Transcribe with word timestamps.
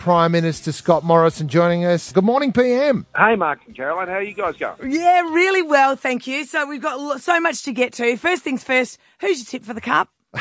Prime 0.00 0.32
Minister 0.32 0.72
Scott 0.72 1.04
Morrison 1.04 1.46
joining 1.46 1.84
us. 1.84 2.10
Good 2.10 2.24
morning, 2.24 2.54
PM. 2.54 3.04
Hey, 3.14 3.36
Mark 3.36 3.58
and 3.66 3.76
Caroline, 3.76 4.08
how 4.08 4.14
are 4.14 4.22
you 4.22 4.32
guys 4.32 4.56
going? 4.56 4.90
Yeah, 4.90 5.20
really 5.30 5.60
well, 5.60 5.94
thank 5.94 6.26
you. 6.26 6.46
So 6.46 6.66
we've 6.66 6.80
got 6.80 7.20
so 7.20 7.38
much 7.38 7.62
to 7.64 7.72
get 7.72 7.92
to. 7.94 8.16
First 8.16 8.42
things 8.42 8.64
first, 8.64 8.98
who's 9.20 9.40
your 9.40 9.44
tip 9.60 9.62
for 9.62 9.74
the 9.74 9.80
cup? 9.82 10.08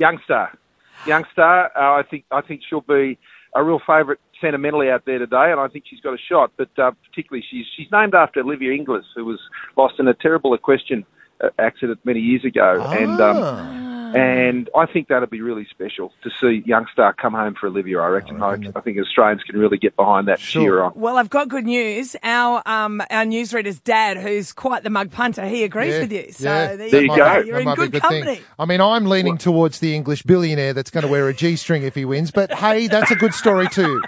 Youngstar, 0.00 0.56
Youngstar. 1.04 1.66
Uh, 1.76 1.94
I 1.94 2.02
think 2.10 2.24
I 2.32 2.40
think 2.40 2.62
she'll 2.68 2.80
be 2.80 3.16
a 3.54 3.62
real 3.62 3.78
favourite 3.86 4.18
sentimentally 4.40 4.90
out 4.90 5.04
there 5.06 5.20
today, 5.20 5.52
and 5.52 5.60
I 5.60 5.68
think 5.68 5.84
she's 5.88 6.00
got 6.00 6.14
a 6.14 6.18
shot. 6.18 6.50
But 6.56 6.76
uh, 6.76 6.90
particularly, 7.08 7.44
she's 7.48 7.66
she's 7.76 7.86
named 7.92 8.16
after 8.16 8.40
Olivia 8.40 8.72
Inglis, 8.72 9.04
who 9.14 9.24
was 9.26 9.38
lost 9.76 9.94
in 10.00 10.08
a 10.08 10.14
terrible 10.14 10.54
equestrian 10.54 11.04
uh, 11.40 11.50
accident 11.60 12.00
many 12.04 12.18
years 12.18 12.44
ago, 12.44 12.82
and. 12.90 13.20
Um, 13.20 13.36
Ah. 13.36 13.83
And 14.14 14.70
I 14.76 14.86
think 14.86 15.08
that'll 15.08 15.28
be 15.28 15.40
really 15.40 15.66
special 15.70 16.12
to 16.22 16.30
see 16.40 16.62
Youngstar 16.68 17.16
come 17.16 17.34
home 17.34 17.54
for 17.58 17.66
Olivia. 17.66 18.00
I 18.00 18.06
reckon. 18.08 18.42
I, 18.42 18.52
I 18.74 18.80
think 18.80 18.98
Australians 18.98 19.42
can 19.42 19.58
really 19.58 19.78
get 19.78 19.96
behind 19.96 20.28
that 20.28 20.38
Sure. 20.40 20.62
cheer 20.62 20.82
on. 20.82 20.92
Well, 20.94 21.16
I've 21.18 21.30
got 21.30 21.48
good 21.48 21.64
news. 21.64 22.16
Our 22.22 22.62
um, 22.66 23.00
our 23.10 23.24
newsreader's 23.24 23.80
dad, 23.80 24.16
who's 24.16 24.52
quite 24.52 24.82
the 24.84 24.90
mug 24.90 25.10
punter, 25.10 25.46
he 25.46 25.64
agrees 25.64 25.94
Yeah, 25.94 26.00
with 26.00 26.12
you. 26.12 26.32
So 26.32 26.44
yeah. 26.44 26.66
there, 26.76 26.76
There 26.76 26.88
you 26.88 27.00
you 27.02 27.08
go. 27.08 27.16
go. 27.16 27.38
You're 27.40 27.54
That 27.56 27.58
in 27.60 27.64
might 27.64 27.76
be 27.76 27.82
a 27.82 27.88
good 27.88 28.02
thing. 28.02 28.22
company. 28.24 28.40
I 28.58 28.64
mean, 28.66 28.80
I'm 28.80 29.06
leaning 29.06 29.38
towards 29.38 29.80
the 29.80 29.94
English 29.94 30.22
billionaire 30.22 30.72
that's 30.72 30.90
going 30.90 31.04
to 31.04 31.10
wear 31.10 31.28
a 31.28 31.34
G 31.34 31.56
string 31.56 31.82
if 31.82 31.94
he 31.94 32.04
wins, 32.04 32.30
but 32.30 32.52
hey, 32.52 32.86
that's 32.86 33.10
a 33.10 33.16
good 33.16 33.34
story 33.34 33.68
too. 33.68 34.02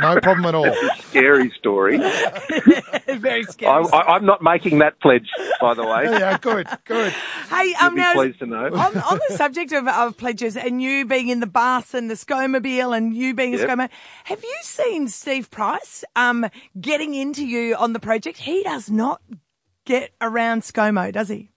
No 0.00 0.20
problem 0.20 0.46
at 0.46 0.54
all. 0.54 0.72
Scary 1.08 1.50
story. 1.58 1.98
Very 1.98 3.40
I, 3.40 3.50
scary. 3.50 3.84
I, 3.92 3.98
I'm 4.14 4.24
not 4.24 4.42
making 4.42 4.78
that 4.78 5.00
pledge, 5.00 5.28
by 5.60 5.74
the 5.74 5.84
way. 5.84 6.04
Yeah, 6.04 6.38
good, 6.38 6.68
good. 6.84 7.12
hey, 7.50 7.66
You'll 7.80 7.88
um, 7.88 7.94
now, 7.96 8.12
pleased 8.14 8.38
to 8.40 8.46
know. 8.46 8.66
on, 8.66 8.96
on 8.98 9.20
the 9.28 9.36
subject 9.40 9.72
of, 9.72 9.88
of 9.88 10.18
pledges 10.18 10.54
and 10.54 10.82
you 10.82 11.06
being 11.06 11.30
in 11.30 11.40
the 11.40 11.46
bus 11.46 11.94
and 11.94 12.10
the 12.10 12.14
ScoMobile 12.14 12.94
and 12.94 13.16
you 13.16 13.32
being 13.32 13.54
a 13.54 13.56
Yep. 13.56 13.70
ScoMo, 13.70 13.88
have 14.24 14.42
you 14.42 14.56
seen 14.60 15.08
Steve 15.08 15.50
Price 15.50 16.04
um, 16.14 16.44
getting 16.78 17.14
into 17.14 17.46
you 17.46 17.74
on 17.74 17.94
the 17.94 18.00
project? 18.00 18.36
He 18.36 18.62
does 18.62 18.90
not 18.90 19.22
get 19.86 20.10
around 20.20 20.60
ScoMo, 20.60 21.10
does 21.10 21.30
he? 21.30 21.48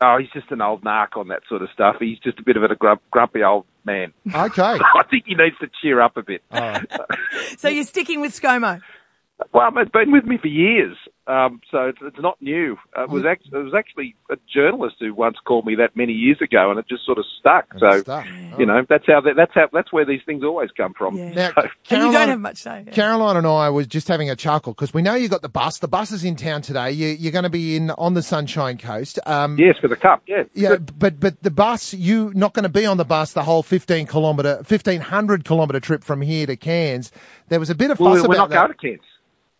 Oh, 0.00 0.16
he's 0.18 0.30
just 0.32 0.50
an 0.50 0.62
old 0.62 0.82
narc 0.82 1.14
on 1.14 1.28
that 1.28 1.42
sort 1.46 1.60
of 1.60 1.68
stuff. 1.74 1.96
He's 2.00 2.18
just 2.20 2.38
a 2.38 2.42
bit 2.42 2.56
of 2.56 2.62
a 2.62 2.74
grump, 2.74 3.02
grumpy 3.10 3.42
old 3.42 3.66
man. 3.84 4.14
Okay. 4.34 4.62
I 4.80 5.02
think 5.10 5.24
he 5.26 5.34
needs 5.34 5.58
to 5.60 5.68
cheer 5.82 6.00
up 6.00 6.16
a 6.16 6.22
bit. 6.22 6.40
All 6.50 6.58
right. 6.58 6.90
So 7.58 7.68
you're 7.68 7.84
sticking 7.84 8.22
with 8.22 8.32
ScoMo? 8.32 8.80
Well, 9.52 9.70
it's 9.76 9.90
been 9.90 10.10
with 10.10 10.24
me 10.24 10.38
for 10.38 10.48
years, 10.48 10.96
um, 11.26 11.60
so 11.70 11.84
it's, 11.88 11.98
it's 12.02 12.18
not 12.18 12.40
new. 12.40 12.76
Uh, 12.96 13.04
it 13.04 13.10
was 13.10 13.24
act- 13.24 13.46
it 13.52 13.56
was 13.56 13.72
actually 13.76 14.16
a 14.30 14.36
journalist 14.52 14.96
who 14.98 15.14
once 15.14 15.36
called 15.44 15.64
me 15.66 15.74
that 15.76 15.94
many 15.94 16.12
years 16.12 16.38
ago, 16.40 16.70
and 16.70 16.78
it 16.80 16.86
just 16.88 17.04
sort 17.06 17.18
of 17.18 17.24
stuck. 17.38 17.66
So, 17.78 18.00
stuck. 18.00 18.26
you 18.58 18.66
know, 18.66 18.84
that's 18.88 19.04
how 19.06 19.20
they, 19.20 19.32
that's 19.36 19.52
how 19.54 19.68
that's 19.72 19.92
where 19.92 20.04
these 20.04 20.22
things 20.26 20.42
always 20.42 20.70
come 20.76 20.92
from. 20.94 21.16
Yeah. 21.16 21.30
Now, 21.32 21.50
So- 21.54 21.60
And 21.62 21.70
you 21.70 21.78
Caroline- 21.88 22.12
don't 22.12 22.28
have 22.30 22.40
much 22.40 22.56
say. 22.58 22.84
yeah. 22.86 22.92
Caroline 22.92 23.36
and 23.36 23.46
I 23.46 23.68
was 23.70 23.86
just 23.86 24.08
having 24.08 24.28
a 24.30 24.34
chuckle 24.36 24.72
because 24.72 24.92
we 24.92 25.02
know 25.02 25.14
you 25.14 25.28
got 25.28 25.42
the 25.42 25.48
bus. 25.48 25.78
The 25.78 25.88
bus 25.88 26.10
is 26.10 26.24
in 26.24 26.36
town 26.36 26.62
today. 26.62 26.90
You, 26.90 27.08
you're 27.08 27.32
going 27.32 27.44
to 27.44 27.50
be 27.50 27.76
in 27.76 27.90
on 27.92 28.14
the 28.14 28.22
Sunshine 28.22 28.78
Coast. 28.78 29.18
Um, 29.26 29.58
yes, 29.58 29.76
for 29.80 29.88
the 29.88 29.96
cup. 29.96 30.22
Yeah, 30.26 30.44
Yeah, 30.54 30.76
but 30.78 31.20
but 31.20 31.42
the 31.42 31.50
bus, 31.50 31.94
you 31.94 32.32
not 32.34 32.54
going 32.54 32.64
to 32.64 32.68
be 32.68 32.86
on 32.86 32.96
the 32.96 33.04
bus 33.04 33.32
the 33.34 33.44
whole 33.44 33.62
fifteen 33.62 34.06
kilometre, 34.06 34.62
fifteen 34.64 35.00
hundred 35.00 35.44
kilometre 35.44 35.80
trip 35.80 36.02
from 36.02 36.22
here 36.22 36.46
to 36.46 36.56
Cairns. 36.56 37.12
There 37.48 37.60
was 37.60 37.70
a 37.70 37.74
bit 37.74 37.90
of 37.90 37.98
fuss 37.98 38.04
Well, 38.04 38.14
we're 38.28 38.34
about 38.34 38.36
not 38.36 38.50
that. 38.50 38.56
going 38.56 38.72
to 38.72 38.78
Cairns. 38.78 39.02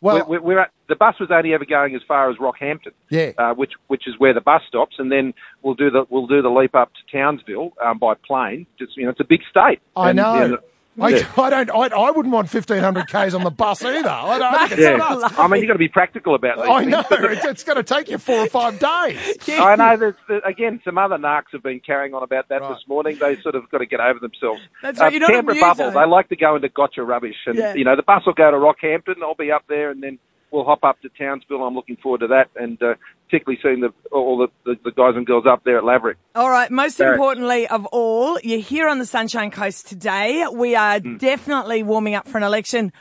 Well- 0.01 0.27
we're, 0.29 0.41
we're 0.41 0.59
at, 0.61 0.70
the 0.89 0.97
bus 0.97 1.15
was 1.20 1.31
only 1.31 1.53
ever 1.55 1.65
going 1.65 1.95
as 1.95 2.03
far 2.09 2.31
as 2.31 2.37
Rockhampton, 2.39 2.93
Yeah. 3.11 3.33
uh, 3.39 3.55
which 3.55 3.73
which 3.89 4.09
is 4.09 4.15
where 4.19 4.34
the 4.34 4.41
bus 4.41 4.62
stops, 4.67 4.97
and 4.98 5.12
then 5.12 5.34
we'll 5.62 5.75
do 5.75 5.91
the 5.91 6.05
we'll 6.11 6.27
do 6.27 6.43
the 6.43 6.48
leap 6.51 6.75
up 6.75 6.91
to 6.95 7.17
Townsville 7.17 7.73
um, 7.84 7.98
by 7.98 8.15
plane. 8.15 8.67
Just 8.78 8.97
you 8.97 9.05
know, 9.05 9.11
it's 9.11 9.21
a 9.21 9.25
big 9.25 9.41
state. 9.48 9.81
I 9.97 10.11
And, 10.11 10.17
know. 10.17 10.34
you 10.43 10.48
know, 10.48 10.59
I, 10.98 11.08
yeah. 11.10 11.27
I 11.38 11.50
don't. 11.50 11.70
I, 11.70 11.86
I 11.96 12.10
wouldn't 12.10 12.34
want 12.34 12.50
fifteen 12.50 12.78
hundred 12.80 13.06
k's 13.08 13.33
on 13.34 13.44
the 13.44 13.50
bus 13.50 13.83
either. 13.84 14.08
I 14.08 14.38
don't. 14.38 14.55
I 14.55 14.58
think 14.69 14.72
it's 14.72 14.80
Yeah, 14.80 14.97
nuts. 14.97 15.34
I 15.38 15.47
mean, 15.47 15.60
you've 15.62 15.69
got 15.69 15.74
to 15.74 15.78
be 15.78 15.88
practical 15.88 16.34
about 16.34 16.56
these 16.56 16.66
I 16.69 16.80
things. 16.80 16.91
know. 16.91 17.05
It's, 17.10 17.44
it's 17.44 17.64
going 17.64 17.77
to 17.77 17.82
take 17.84 18.08
you 18.08 18.19
four 18.19 18.41
or 18.41 18.48
five 18.48 18.78
days. 18.78 19.38
I 19.48 19.77
know. 19.77 19.97
There's, 19.97 20.14
there, 20.28 20.41
again, 20.41 20.81
some 20.84 20.98
other 20.98 21.16
narcs 21.16 21.53
have 21.53 21.62
been 21.62 21.81
carrying 21.81 22.12
on 22.15 22.22
about 22.22 22.48
that 22.48 22.60
Right. 22.62 22.70
this 22.70 22.82
morning. 22.88 23.19
They 23.20 23.41
sort 23.41 23.54
of 23.54 23.70
got 23.70 23.78
to 23.78 23.87
get 23.87 24.00
over 24.00 24.19
themselves. 24.19 24.60
That's 24.82 24.98
right, 24.98 25.06
uh, 25.06 25.10
you're 25.10 25.20
not 25.20 25.31
Canberra 25.31 25.53
amused, 25.59 25.78
Bubble, 25.78 25.91
though. 25.92 26.00
they 26.00 26.06
like 26.06 26.28
to 26.31 26.37
go 26.37 26.56
into 26.56 26.69
gotcha 26.69 27.03
rubbish. 27.04 27.36
And, 27.47 27.56
Yeah. 27.56 27.75
you 27.75 27.84
know, 27.84 27.94
the 27.97 28.03
bus 28.03 28.22
will 28.26 28.34
go 28.34 28.50
to 28.50 28.56
Rockhampton. 28.56 29.22
I'll 29.22 29.34
be 29.36 29.53
up 29.53 29.65
there 29.69 29.91
and 29.91 30.03
then 30.03 30.19
we'll 30.50 30.65
hop 30.65 30.84
up 30.84 31.00
to 31.03 31.09
Townsville. 31.19 31.62
I'm 31.62 31.75
looking 31.75 31.97
forward 31.97 32.21
to 32.21 32.27
that. 32.28 32.49
And 32.56 32.83
uh, 32.83 32.94
particularly 33.27 33.59
seeing 33.62 33.81
the, 33.81 33.93
all 34.12 34.38
the, 34.38 34.49
the, 34.65 34.77
the 34.84 34.91
guys 34.93 35.15
and 35.16 35.27
girls 35.27 35.44
up 35.49 35.62
there 35.65 35.78
at 35.78 35.84
Lavarack. 35.84 36.15
All 36.34 36.50
right. 36.50 36.71
Most 36.71 36.99
Barrett. 36.99 37.15
importantly 37.15 37.66
of 37.69 37.87
all, 37.87 38.38
you're 38.43 38.60
here 38.60 38.89
on 38.89 38.99
the 38.99 39.06
Sunshine 39.06 39.50
Coast 39.50 39.89
today. 39.89 40.44
We 40.53 40.75
are 40.77 41.00
Hmm. 41.00 41.16
definitely 41.19 41.83
warming 41.83 42.15
up 42.15 42.27
for 42.28 42.39
an 42.39 42.44
election. 42.44 42.93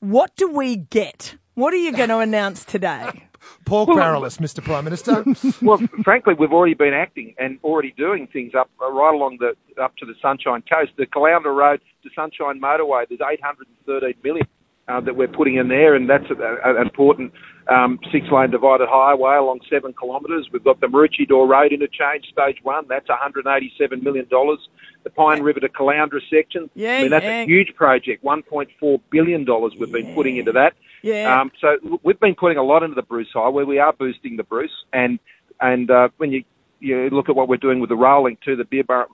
What 0.00 0.34
do 0.36 0.48
we 0.50 0.76
get? 0.76 1.36
What 1.54 1.72
are 1.74 1.78
you 1.78 1.92
going 1.92 2.08
to 2.10 2.18
announce 2.18 2.64
today? 2.64 3.24
Pork 3.64 3.88
barrelist, 3.88 4.40
Mr. 4.40 4.62
Prime 4.62 4.84
Minister. 4.84 5.24
well, 5.64 5.78
frankly, 6.04 6.34
we've 6.38 6.52
already 6.52 6.74
been 6.74 6.92
acting 6.94 7.34
and 7.38 7.58
already 7.64 7.92
doing 7.96 8.26
things 8.26 8.52
up 8.54 8.68
uh, 8.82 8.90
right 8.92 9.14
along 9.14 9.38
the 9.40 9.54
up 9.82 9.96
to 9.96 10.06
the 10.06 10.14
Sunshine 10.20 10.62
Coast. 10.70 10.92
The 10.96 11.06
Caloundra 11.06 11.54
Road 11.56 11.80
to 12.02 12.10
Sunshine 12.14 12.60
Motorway. 12.60 13.08
There's 13.08 13.20
813 13.20 14.14
million 14.24 14.46
uh, 14.88 15.00
that 15.00 15.16
we're 15.16 15.28
putting 15.28 15.56
in 15.56 15.68
there, 15.68 15.94
and 15.94 16.08
that's 16.08 16.30
a- 16.30 16.58
an 16.64 16.76
important 16.78 17.32
um, 17.68 17.98
six-lane 18.10 18.50
divided 18.50 18.88
highway 18.88 19.36
along 19.36 19.60
seven 19.68 19.92
kilometres. 19.92 20.48
We've 20.50 20.64
got 20.64 20.80
the 20.80 20.86
Maroochydore 20.86 21.46
Road 21.46 21.72
interchange, 21.72 22.24
stage 22.32 22.58
one. 22.62 22.86
That's 22.88 23.08
187 23.08 24.02
million 24.02 24.26
dollars. 24.28 24.58
The 25.04 25.10
Pine 25.10 25.42
River 25.42 25.60
to 25.60 25.68
Caloundra 25.68 26.20
section. 26.30 26.70
Yeah, 26.74 26.96
I 26.96 27.02
mean 27.02 27.10
that's 27.10 27.24
yeah. 27.24 27.42
a 27.42 27.46
huge 27.46 27.74
project. 27.76 28.24
1.4 28.24 29.00
billion 29.10 29.44
dollars 29.44 29.74
we've 29.78 29.92
been 29.92 30.14
putting 30.14 30.38
into 30.38 30.52
that. 30.52 30.74
Yeah. 31.02 31.40
Um, 31.40 31.52
so 31.60 32.00
we've 32.02 32.18
been 32.18 32.34
putting 32.34 32.58
a 32.58 32.62
lot 32.62 32.82
into 32.82 32.94
the 32.94 33.02
Bruce 33.02 33.28
Highway. 33.32 33.64
We 33.64 33.78
are 33.78 33.92
boosting 33.92 34.36
the 34.36 34.44
Bruce, 34.44 34.84
and 34.92 35.18
and 35.60 35.90
uh, 35.90 36.08
when 36.16 36.32
you 36.32 36.44
you 36.80 37.10
look 37.10 37.28
at 37.28 37.36
what 37.36 37.48
we're 37.48 37.56
doing 37.56 37.80
with 37.80 37.90
the 37.90 37.96
rail 37.96 38.24
link 38.24 38.40
to 38.42 38.56
the 38.56 38.64
Beerwah 38.64 39.06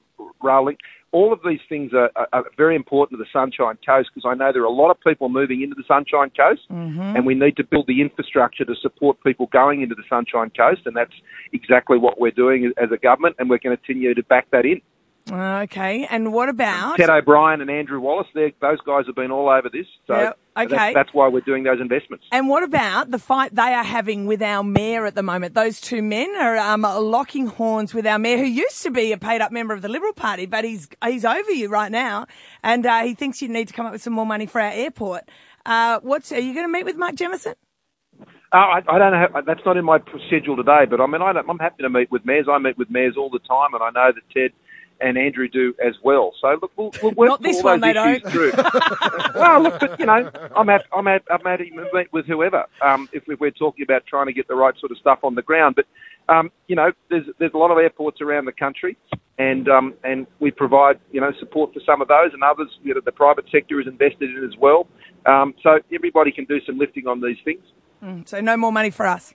rail 0.43 0.65
link, 0.65 0.79
all 1.15 1.33
of 1.33 1.39
these 1.47 1.61
things 1.69 1.93
are, 1.95 2.11
are, 2.17 2.29
are 2.33 2.45
very 2.57 2.75
important 2.75 3.17
to 3.17 3.25
the 3.25 3.31
Sunshine 3.33 3.79
Coast 3.87 4.11
because 4.13 4.29
I 4.29 4.35
know 4.35 4.53
there 4.53 4.63
are 4.63 4.67
a 4.67 4.71
lot 4.71 4.91
of 4.91 4.97
people 5.01 5.29
moving 5.29 5.63
into 5.63 5.77
the 5.77 5.85
Sunshine 5.87 6.31
Coast, 6.37 6.63
mm-hmm. 6.69 7.01
and 7.01 7.25
we 7.25 7.35
need 7.35 7.57
to 7.57 7.65
build 7.65 7.87
the 7.87 8.03
infrastructure 8.03 8.65
to 8.65 8.75
support 8.83 9.23
people 9.23 9.47
going 9.53 9.83
into 9.83 9.95
the 9.95 10.03
Sunshine 10.11 10.51
Coast, 10.51 10.83
and 10.87 10.97
that's 10.97 11.15
exactly 11.53 11.99
what 11.99 12.21
we're 12.21 12.33
doing 12.33 12.73
as 12.83 12.91
a 12.91 12.97
government, 12.97 13.37
and 13.39 13.49
we're 13.49 13.59
going 13.59 13.77
to 13.77 13.83
continue 13.83 14.13
to 14.13 14.25
back 14.25 14.51
that 14.51 14.65
in. 14.67 14.81
Okay. 15.31 16.07
And 16.11 16.33
what 16.33 16.49
about? 16.49 16.97
Ted 16.97 17.09
O'Brien 17.11 17.61
and 17.61 17.71
Andrew 17.71 18.01
Wallace, 18.01 18.27
they're- 18.35 18.53
those 18.61 18.81
guys 18.81 19.07
have 19.07 19.15
been 19.15 19.31
all 19.31 19.49
over 19.49 19.69
this, 19.71 19.87
so 20.09 20.17
Yep, 20.17 20.39
okay. 20.57 20.69
that's, 20.69 20.95
that's 20.95 21.15
why 21.15 21.29
we're 21.29 21.41
doing 21.41 21.65
those 21.65 21.81
investments. 21.81 22.27
And 22.33 22.49
what 22.49 22.63
about 22.63 23.11
the 23.11 23.19
fight 23.19 23.55
they 23.55 23.75
are 23.75 23.85
having 23.85 24.27
with 24.27 24.43
our 24.43 24.63
mayor 24.63 25.07
at 25.07 25.15
the 25.15 25.23
moment? 25.23 25.55
Those 25.55 25.81
two 25.81 26.03
men 26.03 26.35
are 26.37 26.57
um, 26.57 26.83
locking 26.83 27.47
horns 27.47 27.93
with 27.95 28.07
our 28.07 28.19
mayor, 28.19 28.39
who 28.39 28.45
used 28.45 28.83
to 28.83 28.91
be 28.91 29.13
a 29.13 29.19
paid-up 29.19 29.53
member 29.53 29.75
of 29.75 29.83
the 29.83 29.89
Liberal 29.89 30.13
Party, 30.13 30.47
but 30.47 30.65
he's 30.65 30.89
he's 31.05 31.25
over 31.25 31.51
you 31.51 31.69
right 31.69 31.91
now, 31.91 32.27
and 32.63 32.87
uh, 32.87 33.03
he 33.03 33.15
thinks 33.15 33.43
you 33.43 33.49
need 33.49 33.69
to 33.69 33.75
come 33.75 33.87
up 33.87 33.93
with 33.93 34.03
some 34.03 34.13
more 34.13 34.27
money 34.27 34.47
for 34.47 34.61
our 34.61 34.73
airport. 34.73 35.29
Uh, 35.67 36.01
what's 36.03 36.31
are 36.33 36.39
you 36.41 36.55
going 36.55 36.67
to 36.67 36.73
meet 36.73 36.85
with 36.85 36.97
Mike 36.97 37.15
Jamieson? 37.15 37.55
Oh, 38.53 38.59
I, 38.59 38.83
I 38.87 38.99
don't 38.99 39.13
know. 39.13 39.43
That's 39.45 39.65
not 39.67 39.77
in 39.77 39.85
my 39.85 39.99
schedule 40.29 40.57
today. 40.57 40.85
But 40.89 41.01
I 41.01 41.07
mean, 41.07 41.23
I 41.23 41.33
don't, 41.33 41.49
I'm 41.51 41.59
happy 41.59 41.83
to 41.83 41.91
meet 41.91 42.11
with 42.13 42.25
mayors. 42.25 42.47
I 42.49 42.59
meet 42.59 42.79
with 42.79 42.89
mayors 42.89 43.17
all 43.19 43.29
the 43.29 43.41
time, 43.41 43.75
and 43.75 43.83
I 43.83 43.91
know 43.91 44.13
that 44.15 44.23
Ted 44.33 44.53
and 45.01 45.19
Andrew 45.19 45.49
do 45.49 45.75
as 45.85 45.95
well. 46.03 46.33
So 46.41 46.57
look, 46.61 46.73
we'll, 46.77 46.93
we'll 47.03 47.13
work 47.13 47.29
Not 47.29 47.43
this 47.43 47.57
all 47.59 47.65
one, 47.65 47.81
those 47.81 47.95
they 47.95 48.13
issues 48.13 48.33
through. 48.33 48.53
well, 49.35 49.63
look, 49.63 49.81
but 49.81 49.99
you 49.99 50.07
know, 50.07 50.31
I'm 50.57 50.69
happy. 50.69 50.85
I'm 50.97 51.07
happy, 51.07 51.25
I'm 51.31 51.41
happy 51.41 51.71
to 51.71 51.89
meet 51.93 52.13
with 52.13 52.27
whoever. 52.27 52.65
Um, 52.83 53.09
if, 53.13 53.25
if 53.27 53.41
we're 53.41 53.51
talking 53.51 53.83
about 53.83 54.07
trying 54.07 54.27
to 54.27 54.33
get 54.33 54.49
the 54.49 54.55
right 54.55 54.75
sort 54.79 54.93
of 54.93 54.99
stuff 54.99 55.21
on 55.23 55.35
the 55.35 55.43
ground, 55.43 55.77
but 55.77 55.87
um, 56.33 56.51
you 56.69 56.77
know, 56.77 56.93
there's 57.11 57.27
there's 57.39 57.55
a 57.55 57.59
lot 57.59 57.71
of 57.71 57.79
airports 57.79 58.21
around 58.21 58.47
the 58.47 58.53
country, 58.53 58.97
and 59.39 59.69
um, 59.69 59.95
and 60.05 60.27
we 60.41 60.51
provide 60.51 60.99
you 61.13 61.21
know 61.21 61.33
support 61.39 61.73
for 61.75 61.81
some 61.85 62.01
of 62.01 62.09
those, 62.09 62.31
and 62.33 62.43
others 62.43 62.69
you 62.83 62.95
know 62.95 63.01
the 63.05 63.13
private 63.13 63.45
sector 63.51 63.81
is 63.81 63.87
invested 63.87 64.31
in 64.31 64.45
as 64.45 64.57
well. 64.59 64.87
Um, 65.27 65.55
so 65.63 65.79
everybody 65.93 66.31
can 66.33 66.45
do 66.45 66.61
some 66.67 66.79
lifting 66.79 67.07
on 67.07 67.21
these 67.21 67.39
things. 67.45 67.63
So 68.27 68.41
no 68.43 68.57
more 68.59 68.71
money 68.71 68.91
for 68.91 69.07
us. 69.07 69.35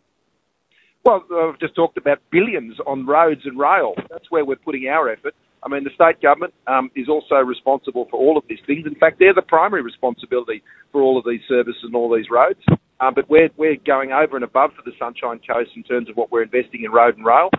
Well, 1.03 1.23
I've 1.33 1.59
just 1.59 1.75
talked 1.75 1.97
about 1.97 2.19
billions 2.29 2.77
on 2.85 3.05
roads 3.05 3.41
and 3.45 3.57
rail. 3.57 3.93
That's 4.09 4.29
where 4.29 4.43
we're 4.43 4.57
putting 4.57 4.87
our 4.87 5.09
effort. 5.09 5.33
I 5.63 5.69
mean, 5.69 5.83
the 5.83 5.91
state 5.93 6.21
government 6.21 6.53
um, 6.67 6.89
is 6.95 7.09
also 7.09 7.35
responsible 7.35 8.07
for 8.09 8.19
all 8.19 8.37
of 8.37 8.43
these 8.47 8.59
things. 8.65 8.85
In 8.85 8.95
fact, 8.95 9.19
they're 9.19 9.33
the 9.33 9.41
primary 9.41 9.81
responsibility 9.81 10.63
for 10.91 11.01
all 11.01 11.17
of 11.17 11.25
these 11.25 11.41
services 11.47 11.81
and 11.83 11.95
all 11.95 12.13
these 12.13 12.29
roads. 12.31 12.59
Um, 13.01 13.13
but 13.13 13.29
we're, 13.29 13.49
we're 13.57 13.77
going 13.85 14.11
over 14.11 14.35
and 14.35 14.43
above 14.43 14.71
for 14.75 14.83
the 14.83 14.95
Sunshine 14.99 15.39
Coast 15.45 15.71
in 15.75 15.83
terms 15.83 16.09
of 16.09 16.15
what 16.15 16.31
we're 16.31 16.43
investing 16.43 16.83
in 16.83 16.91
road 16.91 17.17
and 17.17 17.25
rail 17.25 17.49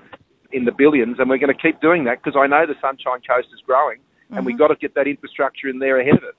in 0.53 0.65
the 0.65 0.73
billions, 0.73 1.17
and 1.19 1.31
we're 1.31 1.39
going 1.39 1.55
to 1.55 1.63
keep 1.63 1.81
doing 1.81 2.05
that 2.05 2.23
because 2.23 2.39
I 2.39 2.47
know 2.47 2.67
the 2.67 2.75
Sunshine 2.81 3.21
Coast 3.27 3.49
is 3.55 3.61
growing, 3.65 4.01
and 4.31 4.45
we've 4.45 4.59
got 4.59 4.69
to 4.69 4.77
get 4.77 4.95
that 4.95 5.07
infrastructure 5.07 5.69
in 5.69 5.79
there 5.79 6.01
ahead 6.01 6.17
of 6.17 6.25
it. 6.25 6.35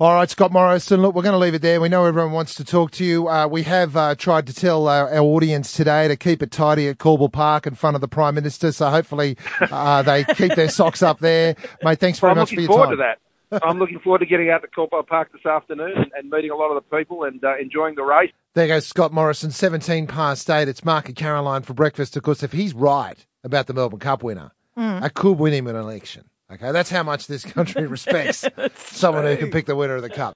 All 0.00 0.14
right, 0.14 0.28
Scott 0.28 0.52
Morrison. 0.52 1.00
Look, 1.02 1.14
we're 1.14 1.22
going 1.22 1.34
to 1.34 1.38
leave 1.38 1.54
it 1.54 1.62
there. 1.62 1.80
We 1.80 1.88
know 1.88 2.04
everyone 2.04 2.32
wants 2.32 2.54
to 2.56 2.64
talk 2.64 2.90
to 2.92 3.04
you. 3.04 3.28
Uh, 3.28 3.46
we 3.46 3.62
have 3.62 3.96
uh, 3.96 4.14
tried 4.16 4.46
to 4.48 4.54
tell 4.54 4.88
our, 4.88 5.08
our, 5.08 5.20
audience 5.20 5.72
today 5.72 6.08
to 6.08 6.16
keep 6.16 6.42
it 6.42 6.50
tidy 6.50 6.88
at 6.88 6.98
Corbould 6.98 7.32
Park 7.32 7.66
in 7.66 7.74
front 7.74 7.94
of 7.94 8.00
the 8.00 8.08
Prime 8.08 8.34
Minister. 8.34 8.72
So 8.72 8.90
hopefully 8.90 9.36
uh, 9.60 10.02
they 10.02 10.24
keep 10.24 10.54
their 10.54 10.68
socks 10.68 11.02
up 11.02 11.20
there. 11.20 11.56
Mate, 11.82 12.00
thanks 12.00 12.18
very 12.18 12.34
much 12.34 12.54
for 12.54 12.60
your 12.60 12.68
time. 12.68 12.76
I'm 12.76 12.80
looking 12.80 12.96
forward 12.96 12.96
to 12.96 13.02
that. 13.02 13.18
I'm 13.62 13.78
looking 13.78 14.00
forward 14.00 14.18
to 14.18 14.26
getting 14.26 14.50
out 14.50 14.62
to 14.62 14.68
Corbould 14.68 15.06
Park 15.06 15.30
this 15.32 15.46
afternoon 15.46 15.92
and, 15.96 16.10
and, 16.16 16.30
meeting 16.30 16.50
a 16.50 16.56
lot 16.56 16.70
of 16.70 16.82
the 16.82 16.96
people 16.96 17.24
and 17.24 17.42
uh, 17.44 17.56
enjoying 17.58 17.94
the 17.94 18.02
race. 18.02 18.32
There 18.54 18.66
goes 18.66 18.86
Scott 18.86 19.12
Morrison, 19.12 19.50
17 19.50 20.06
past 20.06 20.48
8. 20.50 20.68
It's 20.68 20.84
Mark 20.84 21.06
and 21.06 21.16
Caroline 21.16 21.62
for 21.62 21.74
breakfast. 21.74 22.16
Of 22.16 22.22
course, 22.22 22.42
if 22.42 22.52
he's 22.52 22.74
right 22.74 23.24
about 23.44 23.66
the 23.66 23.74
Melbourne 23.74 24.00
Cup 24.00 24.22
winner, 24.22 24.52
mm. 24.76 25.02
I 25.02 25.08
could 25.08 25.38
win 25.38 25.52
him 25.52 25.66
an 25.66 25.76
election. 25.76 26.24
Okay, 26.52 26.72
that's 26.72 26.90
how 26.90 27.02
much 27.02 27.26
this 27.26 27.44
country 27.44 27.86
respects 27.88 28.44
someone 28.76 29.24
who 29.24 29.36
can 29.36 29.50
pick 29.50 29.66
the 29.66 29.74
winner 29.76 29.96
of 29.96 30.02
the 30.02 30.10
cup. 30.10 30.32